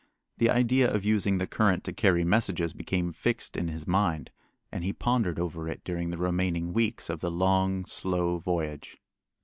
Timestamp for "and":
4.71-4.83